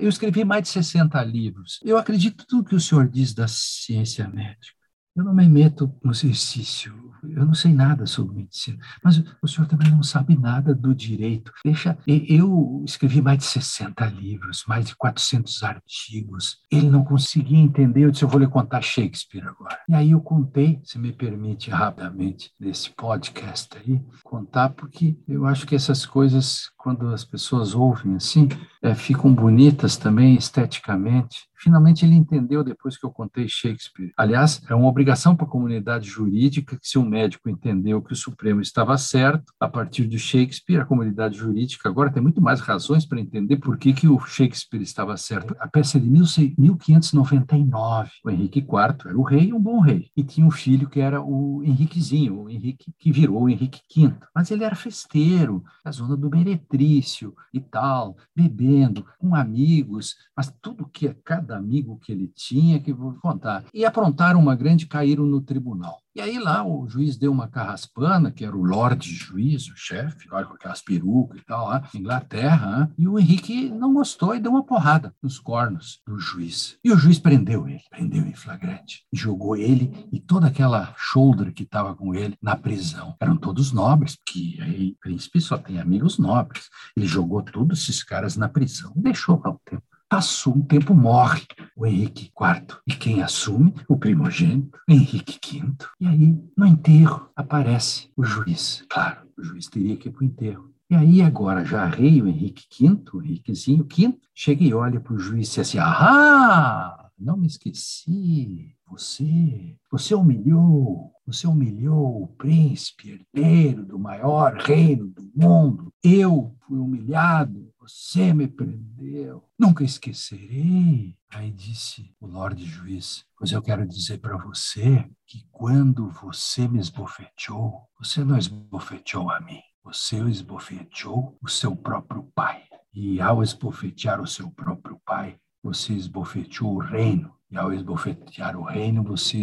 eu 0.00 0.08
escrevi 0.08 0.44
mais 0.44 0.62
de 0.64 0.68
60 0.70 1.22
livros. 1.24 1.80
Eu 1.84 1.98
acredito 1.98 2.44
tudo 2.46 2.68
que 2.68 2.74
o 2.74 2.80
senhor 2.80 3.08
diz 3.08 3.34
da 3.34 3.46
ciência 3.48 4.28
médica. 4.28 4.84
Eu 5.16 5.24
não 5.24 5.34
me 5.34 5.48
meto 5.48 5.94
no 6.02 6.10
exercício, 6.10 7.03
eu 7.30 7.44
não 7.44 7.54
sei 7.54 7.72
nada 7.72 8.06
sobre 8.06 8.36
medicina, 8.36 8.78
mas 9.02 9.22
o 9.42 9.48
senhor 9.48 9.66
também 9.66 9.90
não 9.90 10.02
sabe 10.02 10.36
nada 10.36 10.74
do 10.74 10.94
direito. 10.94 11.52
Deixa, 11.64 11.96
eu 12.06 12.82
escrevi 12.84 13.20
mais 13.20 13.38
de 13.38 13.44
60 13.44 14.04
livros, 14.06 14.64
mais 14.66 14.86
de 14.86 14.96
400 14.96 15.62
artigos. 15.62 16.58
Ele 16.70 16.90
não 16.90 17.04
conseguia 17.04 17.58
entender, 17.58 18.04
eu 18.04 18.10
disse, 18.10 18.24
eu 18.24 18.28
vou 18.28 18.40
lhe 18.40 18.46
contar 18.46 18.82
Shakespeare 18.82 19.46
agora. 19.46 19.78
E 19.88 19.94
aí 19.94 20.10
eu 20.10 20.20
contei, 20.20 20.80
se 20.84 20.98
me 20.98 21.12
permite 21.12 21.70
rapidamente, 21.70 22.50
desse 22.58 22.90
podcast 22.90 23.68
aí, 23.76 24.00
contar, 24.22 24.70
porque 24.70 25.16
eu 25.28 25.46
acho 25.46 25.66
que 25.66 25.74
essas 25.74 26.04
coisas, 26.06 26.70
quando 26.84 27.08
as 27.08 27.24
pessoas 27.24 27.74
ouvem 27.74 28.16
assim, 28.16 28.46
é, 28.82 28.94
ficam 28.94 29.32
bonitas 29.32 29.96
também 29.96 30.34
esteticamente. 30.34 31.48
Finalmente 31.56 32.04
ele 32.04 32.14
entendeu 32.14 32.62
depois 32.62 32.98
que 32.98 33.06
eu 33.06 33.10
contei 33.10 33.48
Shakespeare. 33.48 34.12
Aliás, 34.18 34.60
é 34.68 34.74
uma 34.74 34.86
obrigação 34.86 35.34
para 35.34 35.46
a 35.46 35.48
comunidade 35.48 36.06
jurídica 36.06 36.76
que 36.76 36.86
se 36.86 36.98
um 36.98 37.08
médico 37.08 37.48
entendeu 37.48 38.02
que 38.02 38.12
o 38.12 38.16
Supremo 38.16 38.60
estava 38.60 38.98
certo, 38.98 39.50
a 39.58 39.66
partir 39.66 40.06
de 40.06 40.18
Shakespeare, 40.18 40.82
a 40.82 40.84
comunidade 40.84 41.38
jurídica 41.38 41.88
agora 41.88 42.12
tem 42.12 42.22
muito 42.22 42.42
mais 42.42 42.60
razões 42.60 43.06
para 43.06 43.18
entender 43.18 43.56
por 43.56 43.78
que, 43.78 43.94
que 43.94 44.06
o 44.06 44.20
Shakespeare 44.20 44.82
estava 44.82 45.16
certo. 45.16 45.56
A 45.58 45.66
peça 45.66 45.96
é 45.96 46.00
de 46.02 46.10
1599. 46.10 48.10
O 48.22 48.30
Henrique 48.30 48.58
IV 48.58 49.06
era 49.06 49.18
o 49.18 49.22
rei, 49.22 49.54
um 49.54 49.60
bom 49.60 49.80
rei, 49.80 50.10
e 50.14 50.22
tinha 50.22 50.46
um 50.46 50.50
filho 50.50 50.86
que 50.86 51.00
era 51.00 51.22
o 51.22 51.62
Henriquezinho, 51.64 52.42
o 52.42 52.50
Henrique 52.50 52.92
que 52.98 53.10
virou 53.10 53.44
o 53.44 53.48
Henrique 53.48 53.80
V. 53.96 54.12
Mas 54.34 54.50
ele 54.50 54.64
era 54.64 54.76
festeiro, 54.76 55.64
da 55.82 55.90
zona 55.90 56.14
do 56.14 56.28
Meretrício 56.74 57.34
e 57.52 57.60
tal, 57.60 58.16
bebendo, 58.34 59.06
com 59.18 59.34
amigos, 59.34 60.16
mas 60.36 60.52
tudo 60.60 60.88
que 60.88 61.06
é 61.06 61.16
cada 61.24 61.56
amigo 61.56 61.98
que 61.98 62.10
ele 62.10 62.28
tinha, 62.34 62.80
que 62.80 62.92
vou 62.92 63.14
contar. 63.14 63.64
E 63.72 63.84
aprontaram 63.84 64.40
uma 64.40 64.56
grande, 64.56 64.86
caíram 64.86 65.24
no 65.24 65.40
tribunal. 65.40 66.03
E 66.16 66.20
aí 66.20 66.38
lá 66.38 66.64
o 66.64 66.88
juiz 66.88 67.16
deu 67.16 67.32
uma 67.32 67.48
carraspana, 67.48 68.30
que 68.30 68.44
era 68.44 68.56
o 68.56 68.64
Lorde 68.64 69.12
Juiz, 69.12 69.66
o 69.66 69.76
chefe, 69.76 70.28
com 70.28 70.36
aquelas 70.36 70.80
perucas 70.80 71.40
e 71.40 71.44
tal, 71.44 71.66
lá, 71.66 71.88
Inglaterra, 71.92 72.82
hein? 72.82 72.94
e 72.96 73.08
o 73.08 73.18
Henrique 73.18 73.68
não 73.68 73.92
gostou 73.92 74.32
e 74.32 74.38
deu 74.38 74.52
uma 74.52 74.62
porrada 74.62 75.12
nos 75.20 75.40
cornos 75.40 76.00
do 76.06 76.16
juiz. 76.16 76.78
E 76.84 76.92
o 76.92 76.96
juiz 76.96 77.18
prendeu 77.18 77.66
ele, 77.66 77.82
prendeu 77.90 78.24
em 78.24 78.32
flagrante, 78.32 79.04
jogou 79.12 79.56
ele 79.56 80.08
e 80.12 80.20
toda 80.20 80.46
aquela 80.46 80.94
shoulder 80.96 81.52
que 81.52 81.64
estava 81.64 81.96
com 81.96 82.14
ele 82.14 82.38
na 82.40 82.54
prisão. 82.54 83.16
Eram 83.18 83.36
todos 83.36 83.72
nobres, 83.72 84.14
porque 84.14 84.58
aí 84.60 84.96
príncipe 85.00 85.40
só 85.40 85.58
tem 85.58 85.80
amigos 85.80 86.16
nobres. 86.16 86.68
Ele 86.96 87.08
jogou 87.08 87.42
todos 87.42 87.82
esses 87.82 88.04
caras 88.04 88.36
na 88.36 88.48
prisão, 88.48 88.92
deixou 88.94 89.36
para 89.36 89.50
o 89.50 89.60
tempo. 89.64 89.93
Passou 90.14 90.54
um 90.54 90.62
tempo, 90.62 90.94
morre 90.94 91.42
o 91.76 91.84
Henrique 91.84 92.30
IV. 92.40 92.78
E 92.86 92.94
quem 92.94 93.20
assume? 93.20 93.74
O 93.88 93.96
primogênito, 93.96 94.78
Henrique 94.88 95.40
V. 95.42 95.74
E 95.98 96.06
aí, 96.06 96.40
no 96.56 96.64
enterro, 96.64 97.28
aparece 97.34 98.08
o 98.16 98.22
juiz. 98.22 98.84
Claro, 98.88 99.22
o 99.36 99.42
juiz 99.42 99.66
teria 99.66 99.96
que 99.96 100.08
ir 100.08 100.12
para 100.12 100.22
o 100.22 100.24
enterro. 100.24 100.70
E 100.88 100.94
aí, 100.94 101.20
agora, 101.20 101.64
já 101.64 101.84
rei 101.86 102.22
o 102.22 102.28
Henrique 102.28 102.62
V, 102.80 102.96
o 103.12 103.22
Henriquezinho 103.24 103.84
V, 103.92 104.16
chega 104.32 104.62
e 104.62 104.72
olha 104.72 105.00
para 105.00 105.14
o 105.14 105.18
juiz 105.18 105.48
e 105.48 105.50
diz 105.50 105.58
assim: 105.58 105.78
Ah, 105.80 107.10
não 107.18 107.36
me 107.36 107.48
esqueci. 107.48 108.72
Você, 108.88 109.76
você 109.90 110.14
humilhou, 110.14 111.10
você 111.26 111.48
humilhou 111.48 112.22
o 112.22 112.28
príncipe 112.28 113.26
herdeiro 113.34 113.84
do 113.84 113.98
maior 113.98 114.54
reino 114.58 115.08
do 115.08 115.28
mundo. 115.34 115.92
Eu 116.04 116.54
fui 116.60 116.78
humilhado 116.78 117.73
você 117.84 118.32
me 118.32 118.48
prendeu, 118.48 119.44
nunca 119.58 119.84
esquecerei. 119.84 121.14
Aí 121.28 121.50
disse 121.50 122.14
o 122.18 122.26
Lorde 122.26 122.64
Juiz: 122.64 123.26
Pois 123.36 123.52
eu 123.52 123.60
quero 123.60 123.86
dizer 123.86 124.18
para 124.18 124.38
você 124.38 125.06
que 125.26 125.46
quando 125.52 126.08
você 126.08 126.66
me 126.66 126.78
esbofeteou, 126.78 127.82
você 127.98 128.24
não 128.24 128.38
esbofeteou 128.38 129.30
a 129.30 129.38
mim, 129.40 129.60
você 129.82 130.16
esbofeteou 130.16 131.36
o 131.42 131.48
seu 131.48 131.76
próprio 131.76 132.22
pai. 132.34 132.62
E 132.94 133.20
ao 133.20 133.42
esbofetear 133.42 134.18
o 134.18 134.26
seu 134.26 134.50
próprio 134.50 134.98
pai, 135.04 135.38
você 135.62 135.92
esbofeteou 135.92 136.76
o 136.76 136.78
reino. 136.78 137.34
E 137.50 137.56
ao 137.56 137.72
esbofetear 137.72 138.56
o 138.56 138.64
reino, 138.64 139.02
você 139.02 139.38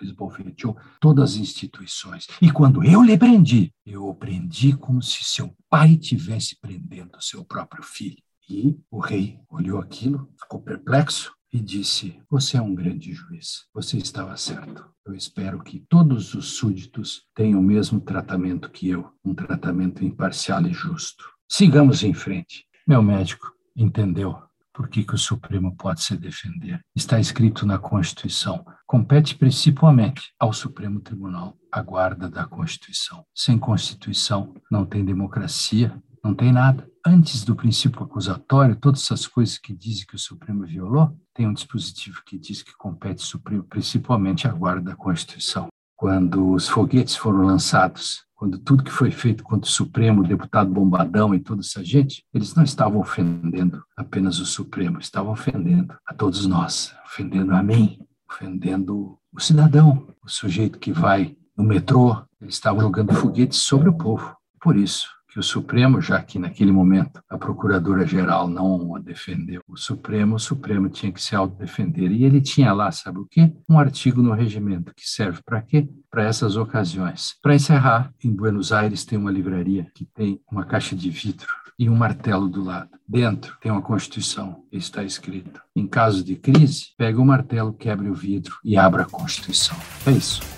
esbofeteou 0.00 0.76
todas 1.00 1.32
as 1.32 1.36
instituições. 1.36 2.26
E 2.40 2.50
quando 2.50 2.84
eu 2.84 3.02
lhe 3.02 3.16
prendi, 3.16 3.72
eu 3.84 4.06
o 4.06 4.14
prendi 4.14 4.76
como 4.76 5.02
se 5.02 5.24
seu 5.24 5.54
pai 5.68 5.96
tivesse 5.96 6.56
prendendo 6.60 7.20
seu 7.20 7.44
próprio 7.44 7.82
filho. 7.82 8.22
E 8.48 8.78
o 8.90 8.98
rei 8.98 9.38
olhou 9.50 9.78
aquilo, 9.78 10.28
ficou 10.40 10.60
perplexo 10.60 11.32
e 11.52 11.60
disse: 11.60 12.20
Você 12.30 12.56
é 12.56 12.62
um 12.62 12.74
grande 12.74 13.12
juiz, 13.12 13.66
você 13.74 13.98
estava 13.98 14.36
certo. 14.36 14.88
Eu 15.04 15.14
espero 15.14 15.62
que 15.62 15.80
todos 15.88 16.34
os 16.34 16.56
súditos 16.56 17.24
tenham 17.34 17.60
o 17.60 17.62
mesmo 17.62 18.00
tratamento 18.00 18.70
que 18.70 18.88
eu, 18.88 19.10
um 19.24 19.34
tratamento 19.34 20.04
imparcial 20.04 20.62
e 20.66 20.72
justo. 20.72 21.24
Sigamos 21.48 22.02
em 22.02 22.12
frente. 22.12 22.66
Meu 22.86 23.02
médico 23.02 23.52
entendeu 23.74 24.47
por 24.78 24.88
que, 24.88 25.02
que 25.02 25.16
o 25.16 25.18
Supremo 25.18 25.74
pode 25.74 26.04
se 26.04 26.16
defender. 26.16 26.80
Está 26.94 27.18
escrito 27.18 27.66
na 27.66 27.80
Constituição. 27.80 28.64
Compete 28.86 29.34
principalmente 29.34 30.32
ao 30.38 30.52
Supremo 30.52 31.00
Tribunal 31.00 31.58
a 31.72 31.82
guarda 31.82 32.30
da 32.30 32.46
Constituição. 32.46 33.24
Sem 33.34 33.58
Constituição 33.58 34.54
não 34.70 34.86
tem 34.86 35.04
democracia, 35.04 36.00
não 36.22 36.32
tem 36.32 36.52
nada. 36.52 36.88
Antes 37.04 37.44
do 37.44 37.56
princípio 37.56 38.04
acusatório, 38.04 38.76
todas 38.76 39.02
essas 39.02 39.26
coisas 39.26 39.58
que 39.58 39.74
dizem 39.74 40.06
que 40.06 40.14
o 40.14 40.18
Supremo 40.18 40.64
violou, 40.64 41.18
tem 41.34 41.48
um 41.48 41.52
dispositivo 41.52 42.22
que 42.24 42.38
diz 42.38 42.62
que 42.62 42.76
compete 42.78 43.24
principalmente 43.68 44.46
a 44.46 44.52
guarda 44.52 44.92
da 44.92 44.96
Constituição. 44.96 45.66
Quando 45.98 46.52
os 46.52 46.68
foguetes 46.68 47.16
foram 47.16 47.44
lançados 47.44 48.24
quando 48.36 48.56
tudo 48.56 48.84
que 48.84 48.92
foi 48.92 49.10
feito 49.10 49.42
contra 49.42 49.68
o 49.68 49.72
Supremo, 49.72 50.20
o 50.20 50.26
deputado 50.26 50.70
Bombadão 50.70 51.34
e 51.34 51.40
toda 51.40 51.60
essa 51.60 51.84
gente, 51.84 52.24
eles 52.32 52.54
não 52.54 52.62
estavam 52.62 53.00
ofendendo 53.00 53.82
apenas 53.96 54.38
o 54.38 54.46
Supremo, 54.46 55.00
estavam 55.00 55.32
ofendendo 55.32 55.92
a 56.06 56.14
todos 56.14 56.46
nós, 56.46 56.94
ofendendo 57.04 57.52
a 57.52 57.64
mim, 57.64 57.98
ofendendo 58.30 59.18
o 59.32 59.40
cidadão, 59.40 60.06
o 60.22 60.28
sujeito 60.28 60.78
que 60.78 60.92
vai 60.92 61.36
no 61.56 61.64
metrô, 61.64 62.16
eles 62.40 62.54
estavam 62.54 62.80
jogando 62.82 63.12
foguetes 63.12 63.58
sobre 63.58 63.88
o 63.88 63.98
povo. 63.98 64.36
Por 64.60 64.76
isso, 64.76 65.08
o 65.38 65.42
Supremo, 65.42 66.00
já 66.00 66.22
que 66.22 66.38
naquele 66.38 66.72
momento 66.72 67.22
a 67.28 67.38
Procuradora-Geral 67.38 68.48
não 68.48 68.96
a 68.96 68.98
defendeu, 68.98 69.62
o 69.68 69.76
Supremo, 69.76 70.36
o 70.36 70.38
Supremo 70.38 70.88
tinha 70.88 71.12
que 71.12 71.22
se 71.22 71.34
autodefender. 71.34 72.10
E 72.12 72.24
ele 72.24 72.40
tinha 72.40 72.72
lá, 72.72 72.90
sabe 72.90 73.18
o 73.18 73.26
quê? 73.26 73.52
Um 73.68 73.78
artigo 73.78 74.22
no 74.22 74.32
regimento 74.32 74.94
que 74.94 75.08
serve 75.08 75.40
para 75.44 75.62
quê? 75.62 75.88
Para 76.10 76.24
essas 76.24 76.56
ocasiões. 76.56 77.34
Para 77.42 77.54
encerrar, 77.54 78.12
em 78.22 78.34
Buenos 78.34 78.72
Aires 78.72 79.04
tem 79.04 79.18
uma 79.18 79.30
livraria 79.30 79.86
que 79.94 80.04
tem 80.04 80.40
uma 80.50 80.64
caixa 80.64 80.96
de 80.96 81.10
vidro 81.10 81.48
e 81.78 81.88
um 81.88 81.94
martelo 81.94 82.48
do 82.48 82.64
lado. 82.64 82.90
Dentro 83.06 83.56
tem 83.60 83.70
uma 83.70 83.82
Constituição, 83.82 84.64
está 84.72 85.04
escrito: 85.04 85.60
em 85.74 85.86
caso 85.86 86.24
de 86.24 86.34
crise, 86.36 86.88
pega 86.96 87.20
o 87.20 87.24
martelo, 87.24 87.72
quebre 87.72 88.10
o 88.10 88.14
vidro 88.14 88.56
e 88.64 88.76
abra 88.76 89.02
a 89.04 89.06
Constituição. 89.06 89.76
É 90.06 90.10
isso. 90.10 90.57